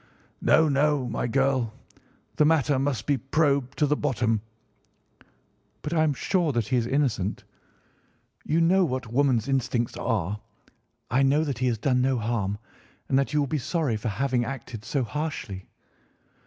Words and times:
"No, 0.41 0.67
no, 0.67 1.07
my 1.07 1.27
girl, 1.27 1.75
the 2.37 2.43
matter 2.43 2.79
must 2.79 3.05
be 3.05 3.19
probed 3.19 3.77
to 3.77 3.85
the 3.85 3.95
bottom." 3.95 4.41
"But 5.83 5.93
I 5.93 6.01
am 6.01 6.15
so 6.15 6.17
sure 6.17 6.51
that 6.53 6.69
he 6.69 6.77
is 6.77 6.87
innocent. 6.87 7.43
You 8.43 8.61
know 8.61 8.83
what 8.83 9.13
woman's 9.13 9.47
instincts 9.47 9.95
are. 9.97 10.39
I 11.11 11.21
know 11.21 11.43
that 11.43 11.59
he 11.59 11.67
has 11.67 11.77
done 11.77 12.01
no 12.01 12.17
harm 12.17 12.57
and 13.09 13.19
that 13.19 13.31
you 13.33 13.39
will 13.41 13.45
be 13.47 13.59
sorry 13.59 13.95
for 13.95 14.07
having 14.09 14.43
acted 14.43 14.83
so 14.83 15.03
harshly." 15.03 15.67